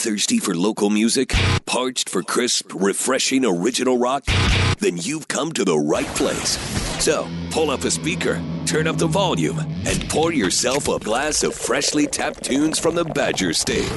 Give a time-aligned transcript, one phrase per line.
[0.00, 1.34] Thirsty for local music?
[1.66, 4.24] Parched for crisp, refreshing original rock?
[4.78, 6.56] Then you've come to the right place.
[7.04, 11.54] So, pull up a speaker, turn up the volume, and pour yourself a glass of
[11.54, 13.90] freshly tapped tunes from the Badger State.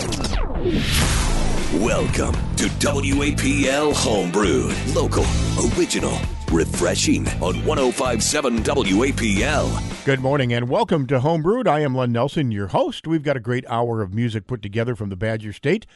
[1.79, 4.93] Welcome to WAPL Homebrewed.
[4.93, 5.23] Local,
[5.79, 6.19] original,
[6.53, 10.05] refreshing on 1057 WAPL.
[10.05, 11.67] Good morning and welcome to Homebrewed.
[11.67, 13.07] I am Len Nelson, your host.
[13.07, 15.87] We've got a great hour of music put together from the Badger State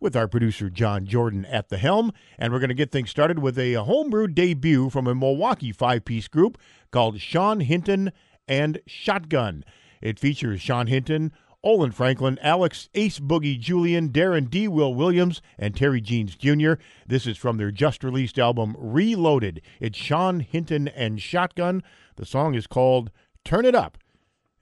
[0.00, 2.12] with our producer John Jordan at the helm.
[2.38, 6.04] And we're going to get things started with a homebrewed debut from a Milwaukee five
[6.04, 6.58] piece group
[6.90, 8.10] called Sean Hinton
[8.48, 9.64] and Shotgun.
[10.00, 14.66] It features Sean Hinton, Olin Franklin, Alex Ace Boogie Julian, Darren D.
[14.66, 16.74] Will Williams, and Terry Jeans Jr.
[17.06, 19.60] This is from their just released album Reloaded.
[19.78, 21.82] It's Sean Hinton and Shotgun.
[22.16, 23.10] The song is called
[23.44, 23.98] Turn It Up.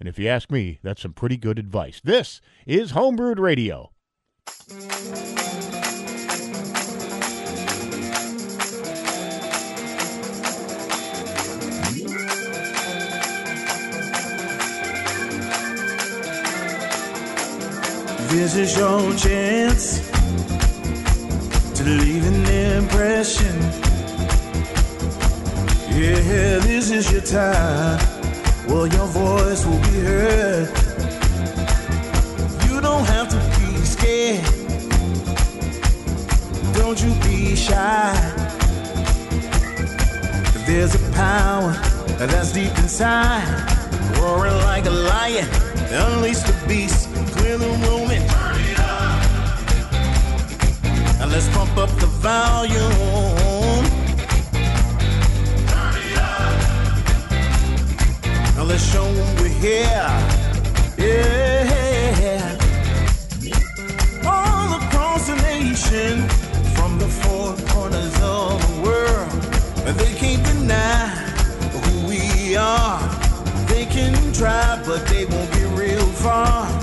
[0.01, 2.01] And if you ask me, that's some pretty good advice.
[2.03, 3.93] This is Homebrewed Radio.
[18.31, 20.01] This is your chance
[21.77, 23.57] to leave an impression.
[25.91, 27.99] Yeah, this is your time.
[28.69, 30.69] Well, your voice will be heard.
[32.69, 34.45] You don't have to be scared.
[36.75, 38.13] Don't you be shy.
[40.67, 41.73] There's a power
[42.19, 43.49] that's deep inside,
[44.19, 45.49] roaring like a lion.
[45.91, 47.08] Unleash the beast,
[48.29, 49.21] turn it up.
[51.19, 53.85] Now let's pump up the volume.
[55.73, 56.57] Turn it up.
[58.57, 58.83] Now let's
[59.39, 60.11] we're here.
[60.99, 61.39] Yeah.
[64.25, 66.29] All across the nation,
[66.75, 69.31] from the four corners of the world,
[69.97, 71.09] they can't deny
[71.73, 73.01] who we are.
[73.69, 76.78] They can try, but they won't get real far.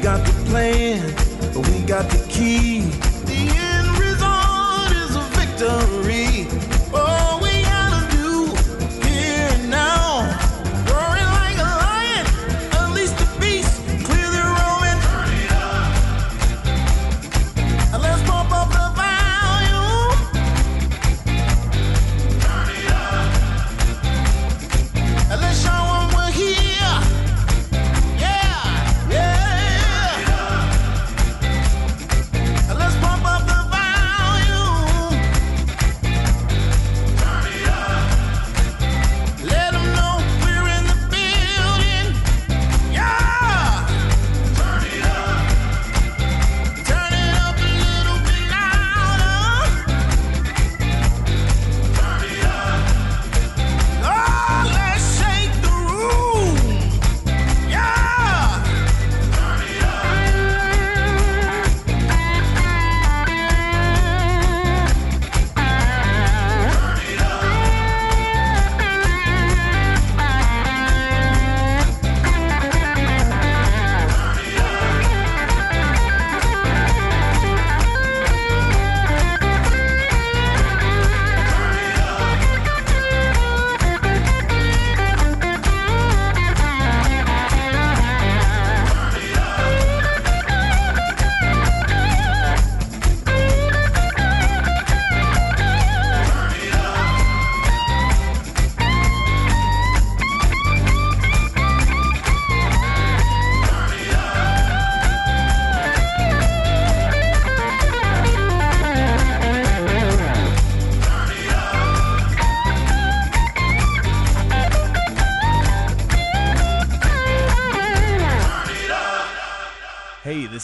[0.00, 1.14] We got the plan,
[1.52, 2.80] but we got the key.
[3.26, 5.99] The end result is a victory.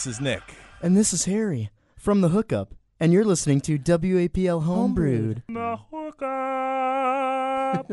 [0.07, 0.41] Is Nick.
[0.81, 5.43] And this is Harry from The Hookup, and you're listening to WAPL Homebrewed.
[5.49, 7.91] The hookup.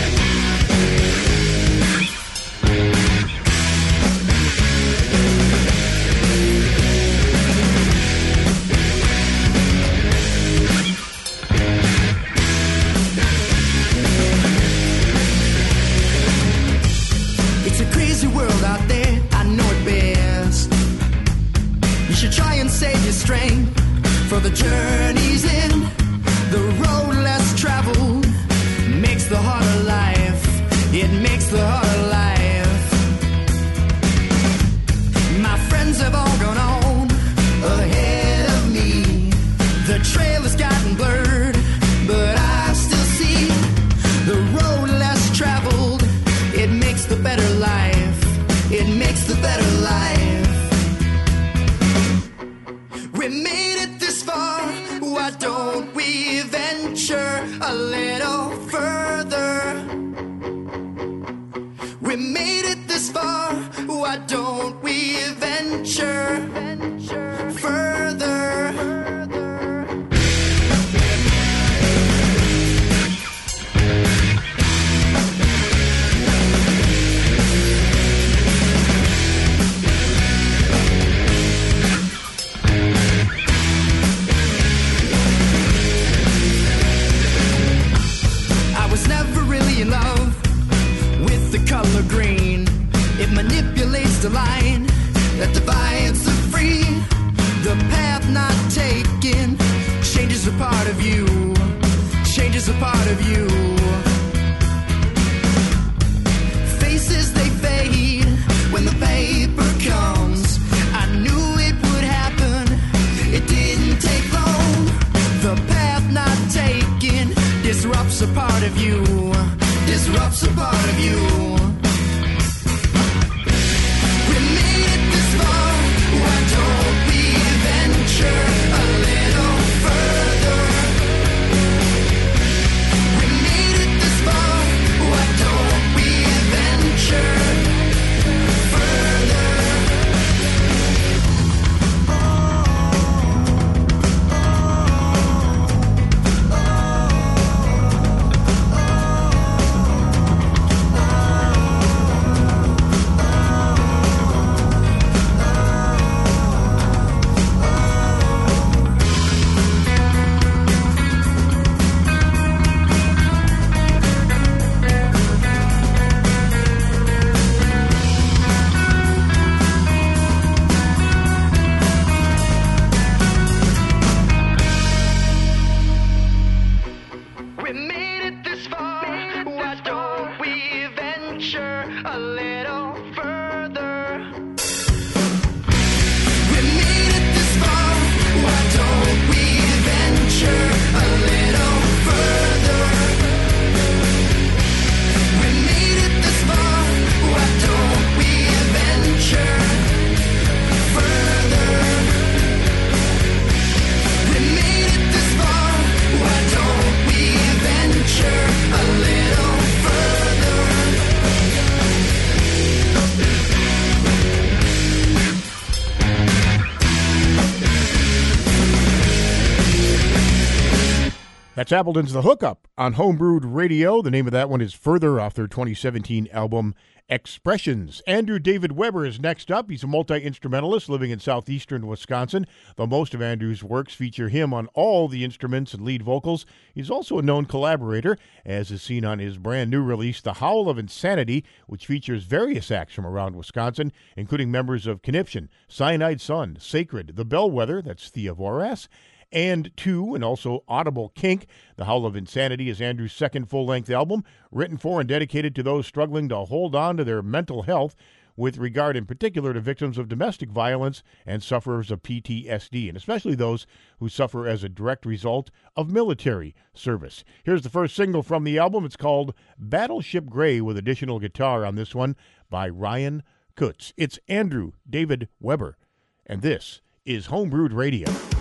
[221.55, 224.01] That's Appleton's The Hookup on Homebrewed Radio.
[224.01, 226.75] The name of that one is Further off their 2017 album
[227.07, 228.01] Expressions.
[228.05, 229.69] Andrew David Weber is next up.
[229.69, 232.45] He's a multi instrumentalist living in southeastern Wisconsin.
[232.75, 236.89] Though most of Andrew's works feature him on all the instruments and lead vocals, he's
[236.89, 240.77] also a known collaborator, as is seen on his brand new release, The Howl of
[240.77, 247.15] Insanity, which features various acts from around Wisconsin, including members of Conniption, Cyanide Sun, Sacred,
[247.15, 248.89] The Bellwether, that's Thea Voras,
[249.31, 251.47] and Two, and also Audible Kink.
[251.75, 255.63] The Howl of Insanity is Andrew's second full length album, written for and dedicated to
[255.63, 257.95] those struggling to hold on to their mental health,
[258.37, 263.35] with regard in particular to victims of domestic violence and sufferers of PTSD, and especially
[263.35, 263.65] those
[263.99, 267.23] who suffer as a direct result of military service.
[267.43, 268.85] Here's the first single from the album.
[268.85, 272.15] It's called Battleship Gray, with additional guitar on this one
[272.49, 273.23] by Ryan
[273.55, 273.93] Kutz.
[273.95, 275.77] It's Andrew David Weber,
[276.25, 278.34] and this is Homebrewed Radio.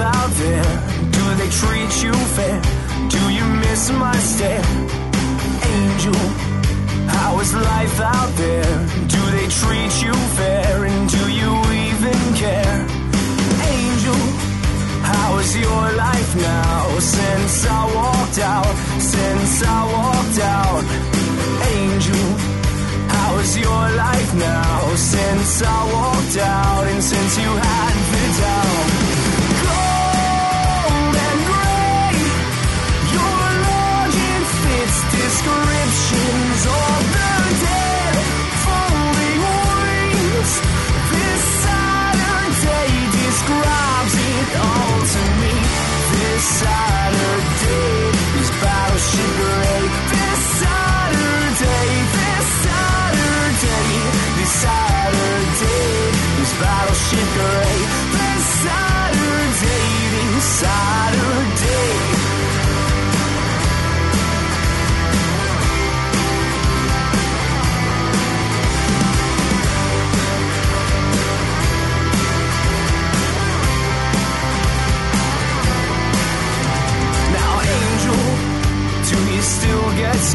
[0.00, 0.72] out there?
[1.16, 2.60] Do they treat you fair?
[3.08, 4.64] Do you miss my stare?
[5.76, 6.20] Angel,
[7.08, 8.74] how is life out there?
[9.14, 10.84] Do they treat you fair?
[10.84, 11.52] And do you
[11.88, 12.78] even care?
[13.76, 14.20] Angel,
[15.10, 16.98] how is your life now?
[16.98, 20.84] Since I walked out, since I walked out.
[21.76, 22.28] Angel,
[23.14, 24.94] how is your life now?
[24.96, 27.91] Since I walked out and since you had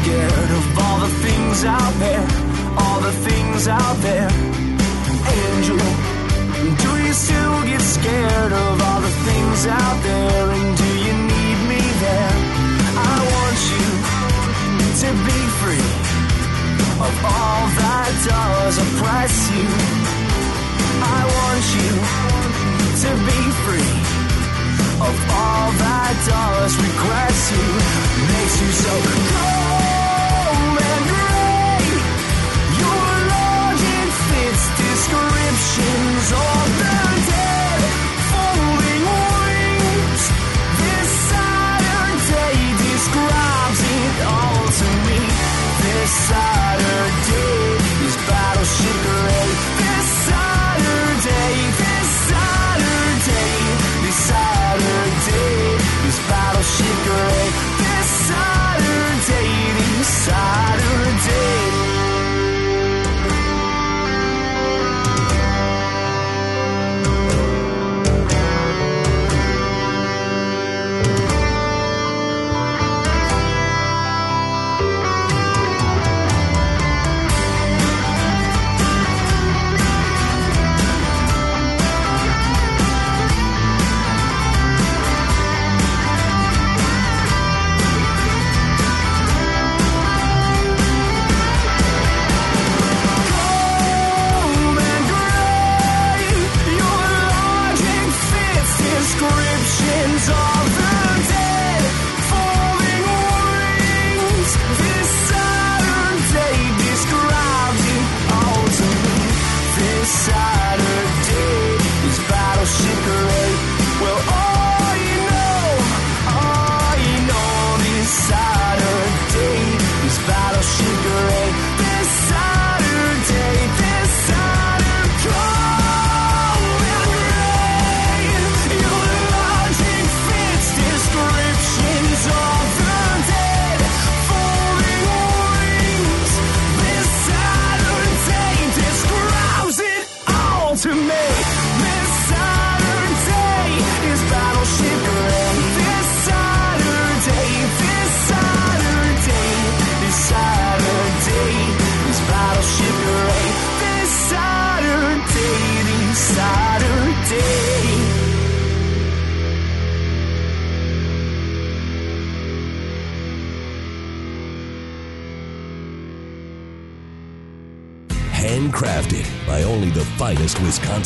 [0.08, 2.26] scared of all the things out there,
[2.80, 4.30] all the things out there.
[5.36, 5.84] Angel,
[6.82, 10.44] do you still get scared of all the things out there?
[10.56, 12.34] And do you need me there?
[13.12, 13.88] I want you
[15.02, 15.90] to be free
[17.06, 19.68] of all that does oppress you.
[21.16, 21.92] I want you
[23.04, 23.37] to be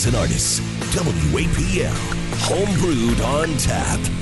[0.06, 0.60] and artists.
[0.94, 1.92] WAPL,
[2.48, 4.21] homebrewed on tap.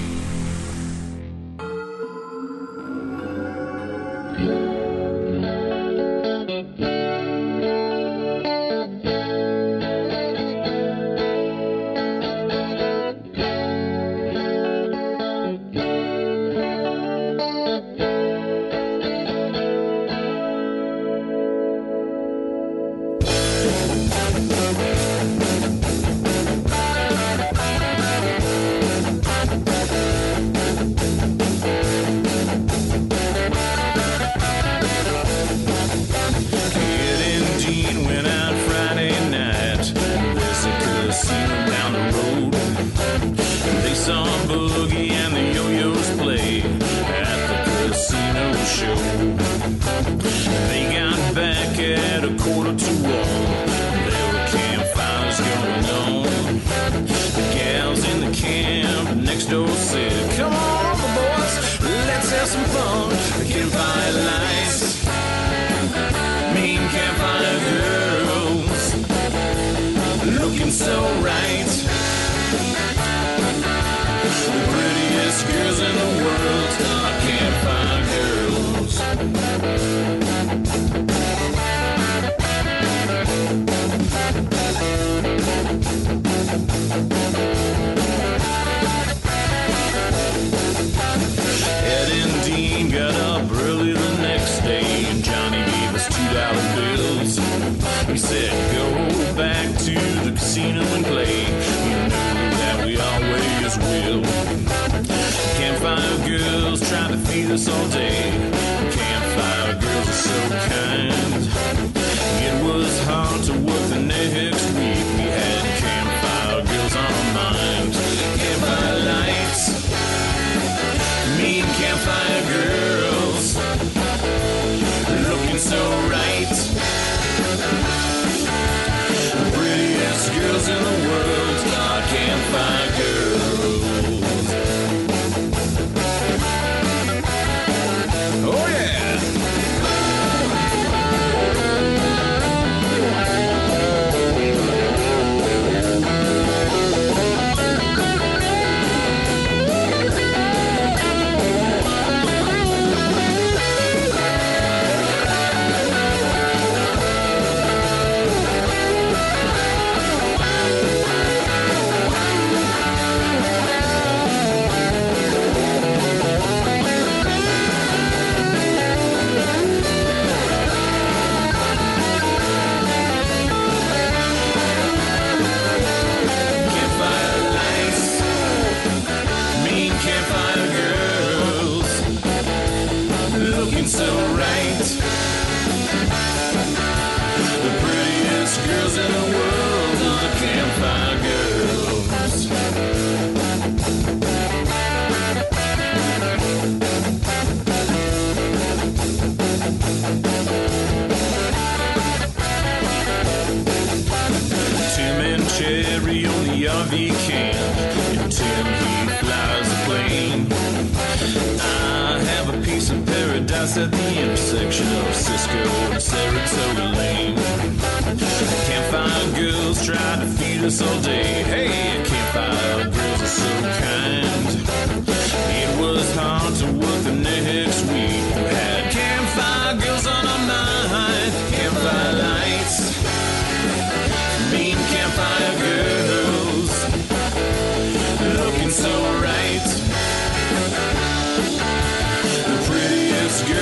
[107.50, 108.39] Us all day.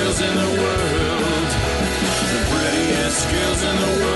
[0.09, 1.49] Girls in the world.
[2.31, 4.08] The prettiest girls in the world.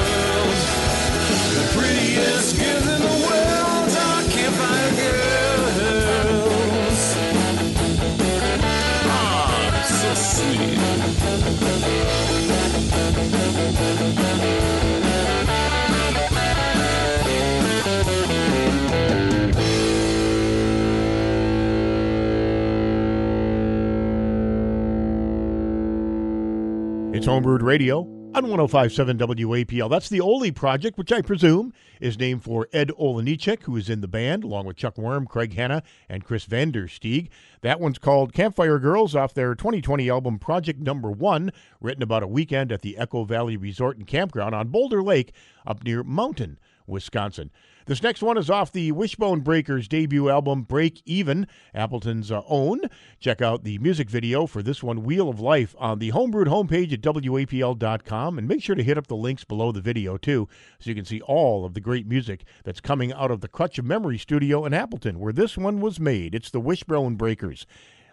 [27.23, 27.99] It's Homebrewed Radio
[28.35, 29.89] on 1057 WAPL.
[29.89, 34.01] That's the Oli Project, which I presume is named for Ed Olenichek, who is in
[34.01, 37.29] the band, along with Chuck Worm, Craig Hanna, and Chris Vandersteeg.
[37.61, 42.27] That one's called Campfire Girls off their 2020 album Project Number One, written about a
[42.27, 45.31] weekend at the Echo Valley Resort and Campground on Boulder Lake
[45.65, 47.51] up near Mountain, Wisconsin.
[47.85, 52.81] This next one is off the Wishbone Breakers debut album Break Even, Appleton's uh, own.
[53.19, 56.93] Check out the music video for this one, Wheel of Life, on the Homebrewed homepage
[56.93, 58.37] at WAPL.com.
[58.37, 60.47] And make sure to hit up the links below the video, too,
[60.79, 63.77] so you can see all of the great music that's coming out of the Crutch
[63.77, 66.33] of Memory studio in Appleton, where this one was made.
[66.33, 67.65] It's the Wishbone Breakers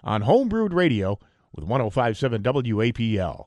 [0.03, 1.19] on Homebrewed Radio
[1.55, 3.47] with 1057 WAPL.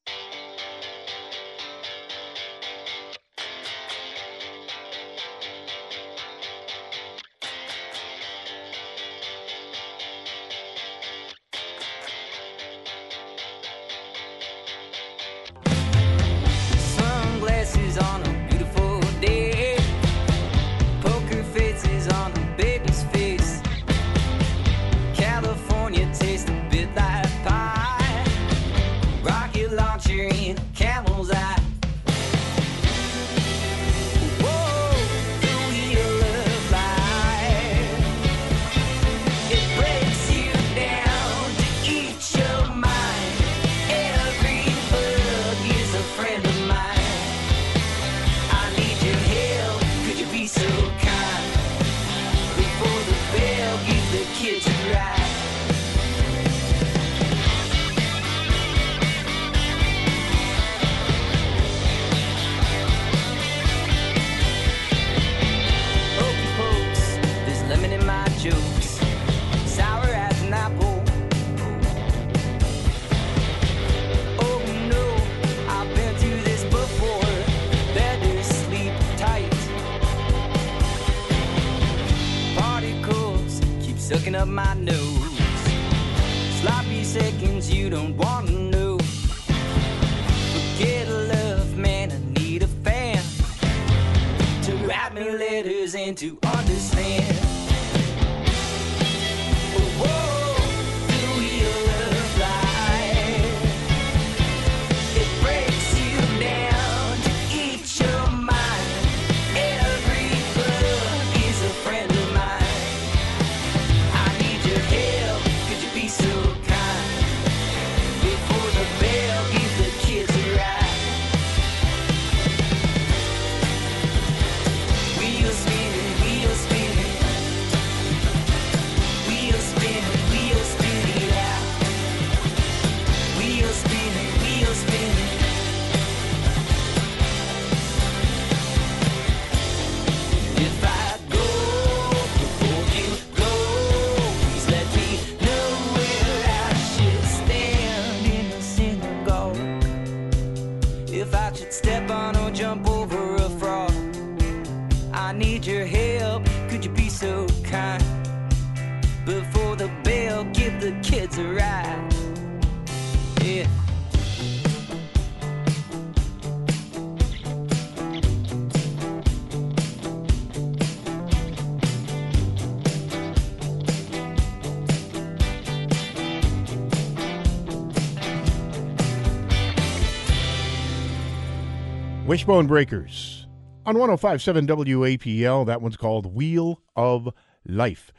[182.34, 183.46] Wishbone Breakers
[183.86, 185.68] on 1057 WAPL.
[185.68, 187.30] That one's called Wheel of
[187.64, 188.12] Life.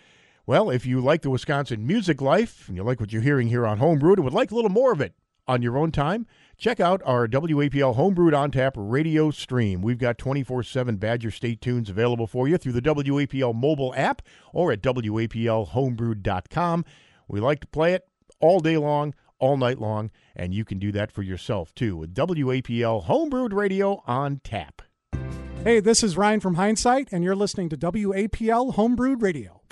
[0.47, 3.67] Well, if you like the Wisconsin music life and you like what you're hearing here
[3.67, 5.15] on Homebrewed and would like a little more of it
[5.49, 9.83] on your own time, check out our WAPL Homebrewed on Tap radio stream.
[9.83, 14.23] We've got 24 7 Badger State tunes available for you through the WAPL mobile app
[14.53, 16.85] or at WAPLHomebrewed.com.
[17.27, 18.07] We like to play it
[18.39, 22.15] all day long all night long, and you can do that for yourself too with
[22.15, 24.83] WAPL Homebrewed Radio on tap.
[25.63, 29.63] Hey, this is Ryan from Hindsight, and you're listening to WAPL Homebrewed Radio.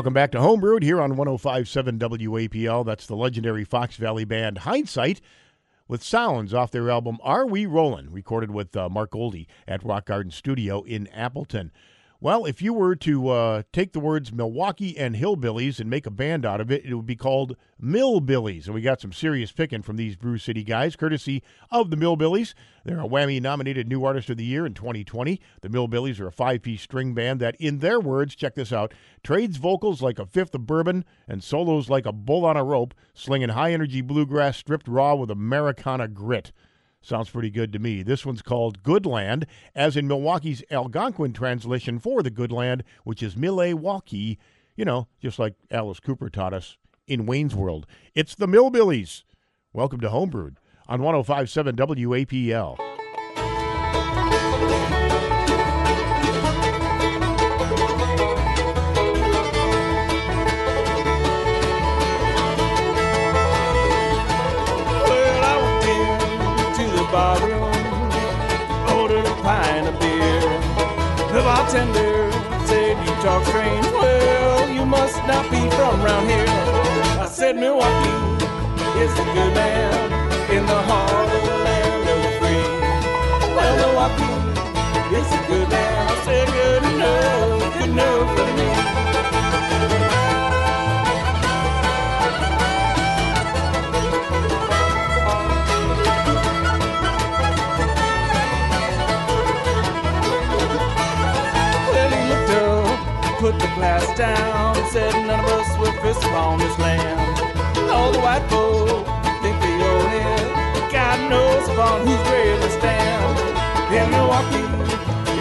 [0.00, 2.86] Welcome back to Homebrewed here on 1057 WAPL.
[2.86, 5.20] That's the legendary Fox Valley band Hindsight
[5.88, 10.06] with sounds off their album Are We Rollin', recorded with uh, Mark Goldie at Rock
[10.06, 11.70] Garden Studio in Appleton.
[12.22, 16.10] Well, if you were to uh, take the words Milwaukee and Hillbillies and make a
[16.10, 18.66] band out of it, it would be called Millbillies.
[18.66, 22.52] And we got some serious picking from these Brew City guys, courtesy of the Millbillies.
[22.84, 25.40] They're a WAMI nominated New Artist of the Year in 2020.
[25.62, 28.92] The Millbillies are a five piece string band that, in their words, check this out,
[29.24, 32.92] trades vocals like a fifth of bourbon and solos like a bull on a rope,
[33.14, 36.52] slinging high energy bluegrass stripped raw with Americana grit.
[37.02, 38.02] Sounds pretty good to me.
[38.02, 43.22] This one's called Good Land, as in Milwaukee's Algonquin translation for the Good Land, which
[43.22, 44.38] is Milwaukee,
[44.76, 47.86] you know, just like Alice Cooper taught us in Wayne's World.
[48.14, 49.24] It's the Millbillies.
[49.72, 50.56] Welcome to Homebrewed
[50.88, 52.89] on 1057 WAPL.
[71.70, 72.32] Bartender
[72.66, 73.86] said, You talk strange.
[73.92, 76.44] Well, you must not be from around here.
[77.20, 78.44] I said, Milwaukee
[78.98, 80.12] is a good land
[80.50, 82.66] in the heart of the land of the free.
[83.54, 84.34] Well, Milwaukee
[85.14, 86.10] is a good land.
[86.10, 89.19] I said, Good enough, good enough for me.
[103.50, 107.18] Put the glass down, said none of us will fish on this land.
[107.90, 109.06] All the white folk
[109.42, 110.92] think they own it.
[110.92, 113.38] God knows upon whose grave they stand.
[113.96, 114.68] In Milwaukee,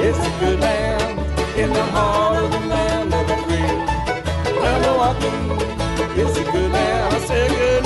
[0.05, 1.19] it's a good land.
[1.55, 3.73] In the heart of the land of the free.
[4.57, 7.13] Well, Milwaukee, it's a good land.
[7.13, 7.78] I said good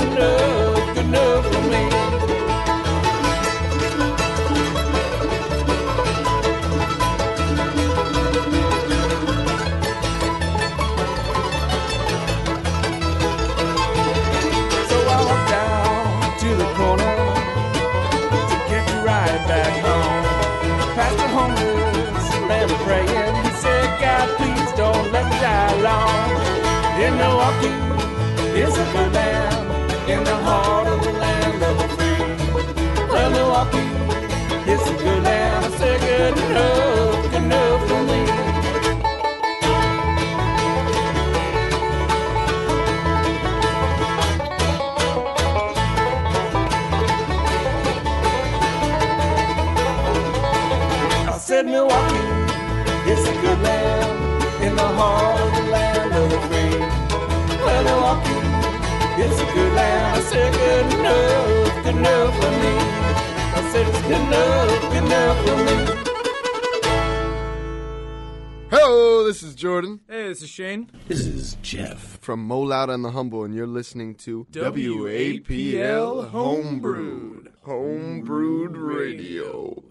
[72.34, 77.52] from Mo Lowda and the Humble, and you're listening to WAPL Homebrewed.
[77.64, 79.84] Homebrewed Radio.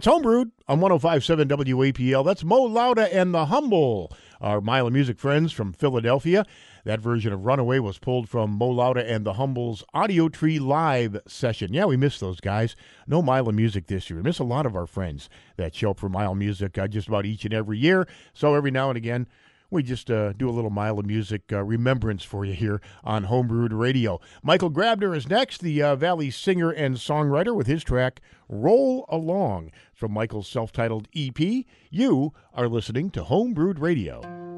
[0.00, 2.24] It's homebrewed on 1057 WAPL.
[2.24, 6.46] That's Mo Lowda and the Humble, our Mile of Music friends from Philadelphia.
[6.86, 11.74] That version of Runaway was pulled from Mo Lowda and the Humble's Audiotree Live session.
[11.74, 12.76] Yeah, we miss those guys.
[13.06, 14.16] No Mile of Music this year.
[14.16, 15.28] We miss a lot of our friends
[15.58, 18.08] that show up for Mile Music uh, just about each and every year.
[18.32, 19.26] So every now and again,
[19.70, 23.26] we just uh, do a little mile of music uh, remembrance for you here on
[23.26, 24.20] Homebrewed Radio.
[24.42, 29.70] Michael Grabner is next, the uh, Valley singer and songwriter, with his track Roll Along
[29.94, 31.38] from Michael's self titled EP.
[31.90, 34.49] You are listening to Homebrewed Radio.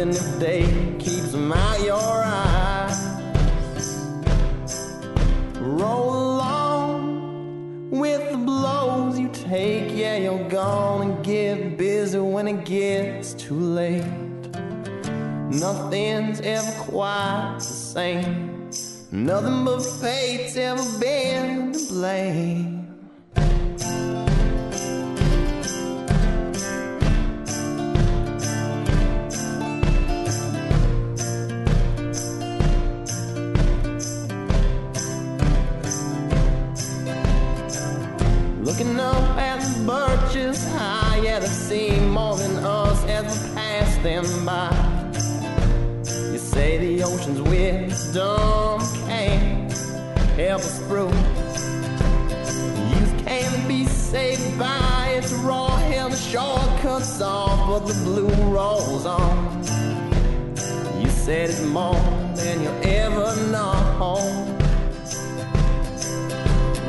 [0.00, 0.62] Even if day
[0.98, 3.06] keeps them out your eyes.
[5.58, 9.94] Roll along with the blows you take.
[9.94, 14.06] Yeah, you're gonna get busy when it gets too late.
[15.50, 18.70] Nothing's ever quite the same.
[19.12, 22.79] Nothing but fate's ever been to blame.
[47.50, 49.72] Wisdom can't
[50.36, 51.08] help us through.
[52.92, 58.30] You can't be saved by its raw hell, the shore cuts off, but the blue
[58.54, 59.64] rolls on.
[61.02, 61.94] You said it's more
[62.36, 64.16] than you'll ever know.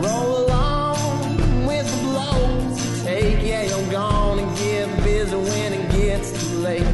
[0.03, 3.41] Roll along with the blows you take.
[3.43, 6.91] Yeah, you're gonna get busy when it gets too late.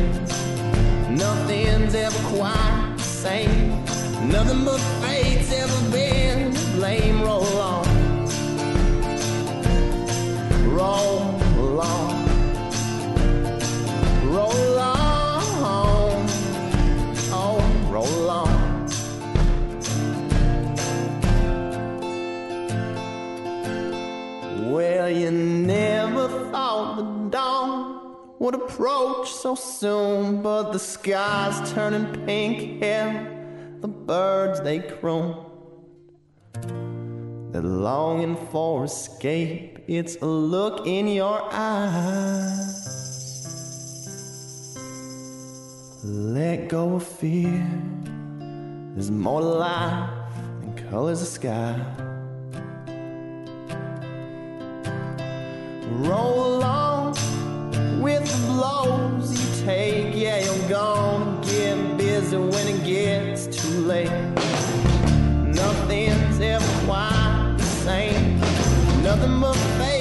[1.10, 2.77] Nothing's ever quite the
[3.28, 3.70] same.
[4.36, 7.18] Nothing but fate's ever been to blame.
[7.28, 7.86] Roll on,
[10.80, 12.14] roll on,
[14.36, 16.26] roll on,
[17.42, 17.60] oh,
[17.96, 18.56] roll on.
[24.72, 25.87] Well, you never
[28.40, 32.82] would approach so soon, but the sky's turning pink.
[32.82, 33.28] Yeah,
[33.82, 35.36] the birds they croon.
[37.52, 39.80] They're longing for escape.
[39.88, 42.88] It's a look in your eyes.
[46.04, 47.68] Let go of fear.
[48.94, 50.10] There's more life
[50.62, 51.80] than colors of sky.
[55.90, 56.87] Roll along
[58.02, 60.16] with the blows you take.
[60.16, 64.12] Yeah, you're gonna get busy when it gets too late.
[65.56, 68.40] Nothing's ever quite the same.
[69.04, 69.97] Nothing but fate's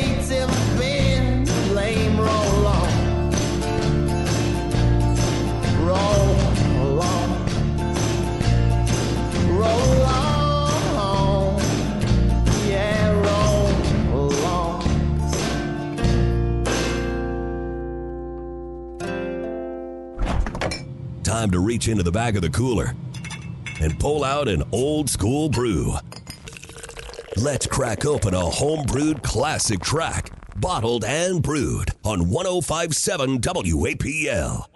[21.36, 22.94] Time to reach into the back of the cooler
[23.82, 25.92] and pull out an old school brew.
[27.36, 34.75] Let's crack open a home-brewed classic track, bottled and brewed on 1057 WAPL.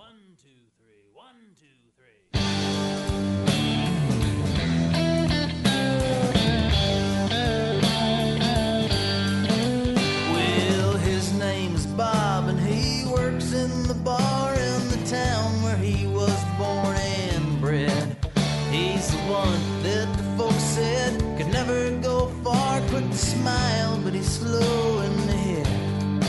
[19.00, 24.12] He's the one that the folks said could never go far, quick to smile, but
[24.12, 26.22] he's slow in the head.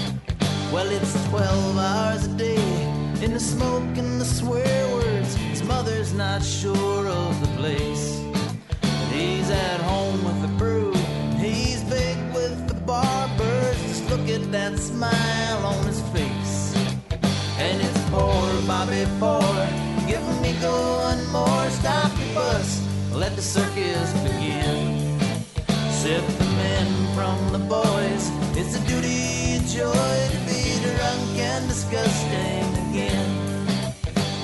[0.71, 2.63] Well, it's 12 hours a day
[3.21, 5.35] in the smoke and the swear words.
[5.35, 8.23] His mother's not sure of the place.
[9.11, 10.93] He's at home with the brew.
[11.45, 13.81] He's big with the barbers.
[13.81, 16.73] Just look at that smile on his face.
[17.57, 19.59] And it's poor Bobby Poor.
[20.07, 20.71] Give me go
[21.09, 21.61] one more.
[21.83, 22.00] Bus.
[23.21, 25.19] Let the circus begin.
[25.91, 28.31] Sip the men from the boys.
[28.57, 33.29] It's a duty, a joy to be drunk and disgusting again.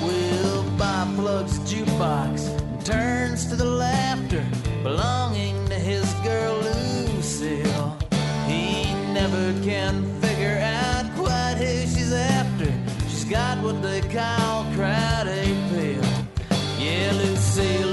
[0.04, 4.46] Will Bob plugs jukebox and turns to the laughter
[4.84, 7.98] belonging to his girl Lucille.
[8.46, 12.72] He never can figure out quite who she's after.
[13.10, 16.06] She's got what they call crowd appeal.
[16.78, 17.87] Yeah, Lucille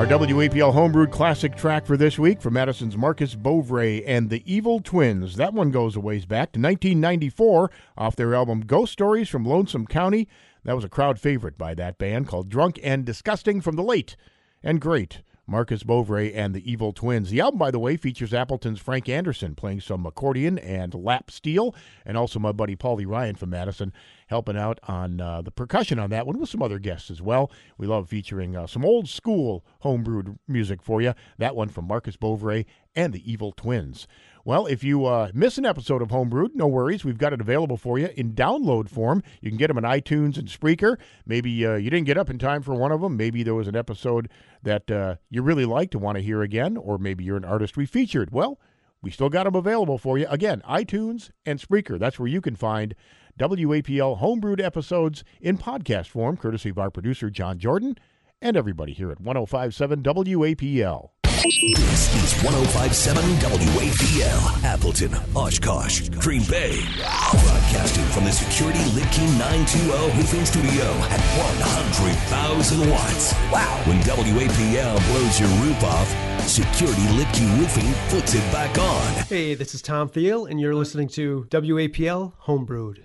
[0.00, 4.80] Our WAPL Homebrewed Classic track for this week from Madison's Marques Bovre and the Evil
[4.80, 5.36] Twins.
[5.36, 9.86] That one goes a ways back to 1994 off their album Ghost Stories from Lonesome
[9.86, 10.26] County.
[10.64, 14.16] That was a crowd favorite by that band called Drunk and Disgusting from the late
[14.62, 15.20] and great
[15.50, 17.28] Marques Bovre and the Evil Twins.
[17.30, 21.74] The album, by the way, features Appleton's Frank Anderson playing some accordion and lap steel,
[22.06, 23.92] and also my buddy Paulie Ryan from Madison
[24.28, 27.50] helping out on uh, the percussion on that one with some other guests as well.
[27.76, 31.14] We love featuring uh, some old school homebrewed music for you.
[31.38, 34.06] That one from Marques Bovre and the Evil Twins.
[34.50, 37.04] Well, if you uh, miss an episode of Homebrewed, no worries.
[37.04, 39.22] We've got it available for you in download form.
[39.40, 40.96] You can get them on iTunes and Spreaker.
[41.24, 43.16] Maybe uh, you didn't get up in time for one of them.
[43.16, 44.28] Maybe there was an episode
[44.64, 47.76] that uh, you really liked to want to hear again, or maybe you're an artist
[47.76, 48.32] we featured.
[48.32, 48.58] Well,
[49.00, 50.26] we still got them available for you.
[50.28, 51.96] Again, iTunes and Spreaker.
[51.96, 52.96] That's where you can find
[53.38, 57.96] WAPL Homebrewed episodes in podcast form, courtesy of our producer, John Jordan,
[58.42, 61.10] and everybody here at 1057 WAPL.
[61.42, 66.82] This is 1057 WAPL, Appleton, Oshkosh, Green Bay.
[67.30, 73.32] Broadcasting from the Security Luebke 920 roofing studio at 100,000 watts.
[73.50, 73.82] Wow.
[73.86, 76.08] When WAPL blows your roof off,
[76.46, 79.24] Security Luebke Roofing puts it back on.
[79.24, 82.98] Hey, this is Tom Thiel, and you're listening to WAPL Homebrewed.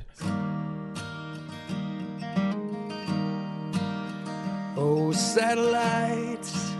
[4.76, 6.75] Oh, satellites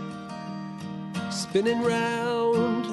[1.36, 2.86] spinning round.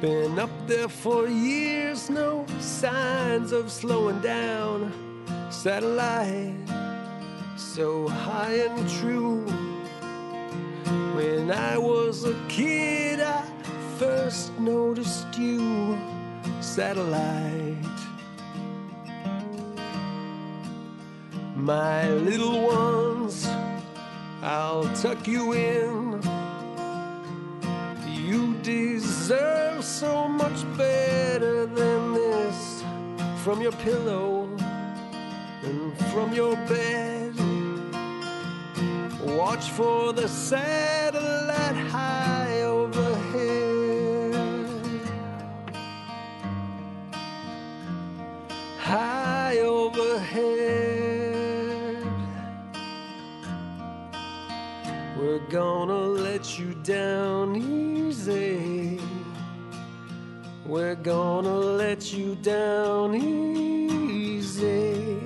[0.00, 4.90] Been up there for years, no signs of slowing down.
[5.50, 6.56] Satellite,
[7.56, 9.44] so high and true.
[11.14, 13.44] When I was a kid, I
[13.98, 15.98] first noticed you.
[16.60, 17.76] Satellite.
[21.54, 23.46] My little ones,
[24.42, 26.11] I'll tuck you in.
[29.22, 32.82] Deserve so much better than this
[33.44, 34.48] from your pillow
[35.62, 37.32] and from your bed.
[39.20, 44.34] Watch for the satellite high overhead.
[48.78, 50.82] High overhead.
[55.16, 58.81] We're gonna let you down easy.
[60.72, 65.20] We're gonna let you down easy.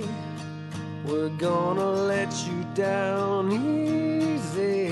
[1.04, 4.90] We're gonna let you down easy.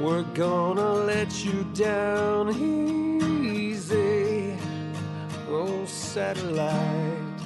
[0.00, 2.48] We're gonna let you down
[3.44, 4.56] easy.
[5.50, 7.42] Oh, satellite.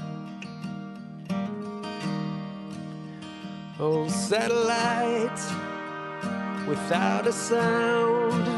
[3.81, 5.41] Oh, satellite
[6.69, 8.52] without a sound.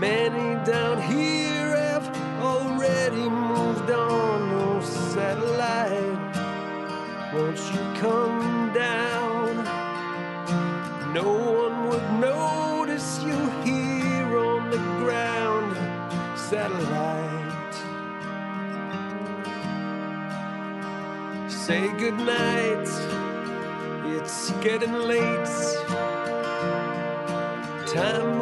[0.00, 2.06] Many down here have
[2.40, 4.52] already moved on.
[4.52, 6.36] Oh, satellite,
[7.34, 9.64] won't you come down?
[11.12, 11.28] No
[11.62, 15.76] one would notice you here on the ground.
[16.38, 17.74] Satellite,
[21.50, 22.88] say goodnight.
[24.14, 25.48] It's getting late.
[27.88, 28.37] Time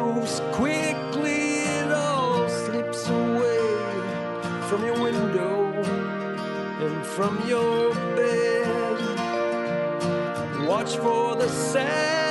[4.77, 5.73] from your window
[6.85, 8.99] and from your bed.
[10.67, 12.26] Watch for the satellite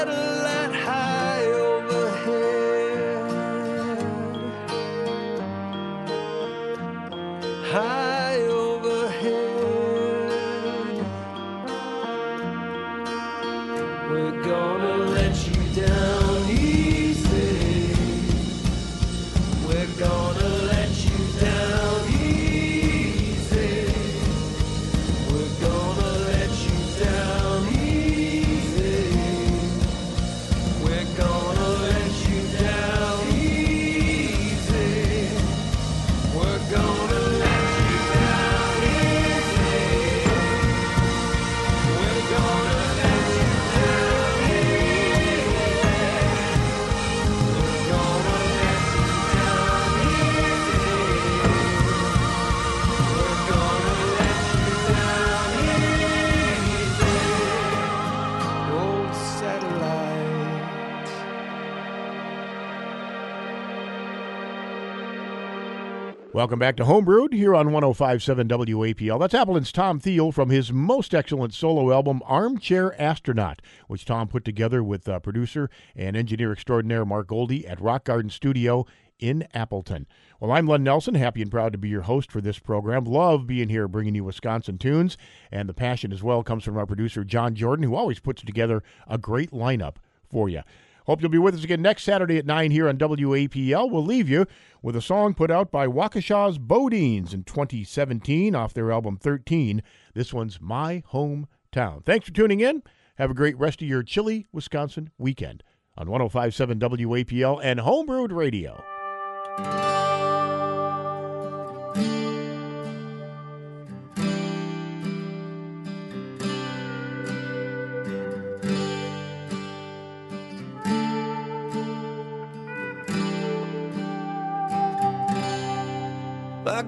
[66.37, 69.18] Welcome back to Homebrewed here on 1057 WAPL.
[69.18, 74.45] That's Appleton's Tom Thiel from his most excellent solo album, Armchair Astronaut, which Tom put
[74.45, 78.84] together with uh, producer and engineer extraordinaire Mark Goldie at Rock Garden Studio
[79.18, 80.07] in Appleton.
[80.39, 83.07] Well, I'm Len Nelson, happy and proud to be your host for this program.
[83.07, 85.16] Love being here bringing you Wisconsin tunes,
[85.51, 88.82] and the passion as well comes from our producer, John Jordan, who always puts together
[89.09, 89.95] a great lineup
[90.28, 90.61] for you.
[91.07, 93.89] Hope you'll be with us again next Saturday at 9 here on WAPL.
[93.91, 94.45] We'll leave you
[94.83, 99.83] with a song put out by Waukesha's Bodines in 2017 off their album 13.
[100.15, 102.05] This one's My Hometown.
[102.05, 102.83] Thanks for tuning in.
[103.19, 105.63] Have a great rest of your chilly Wisconsin weekend
[105.97, 108.83] on 1057 WAPL and Homebrewed Radio.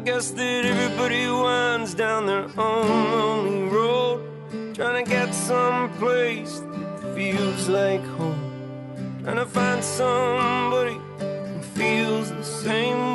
[0.04, 7.68] Guess that everybody winds down their own lonely road, trying to get someplace that feels
[7.68, 9.20] like home.
[9.22, 13.07] Trying to find somebody who feels the same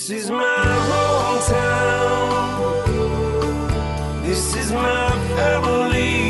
[0.00, 1.92] This is my hometown.
[4.24, 6.29] This is my family.